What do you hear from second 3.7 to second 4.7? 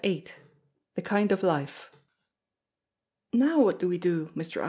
do we do, Mr. Ives?"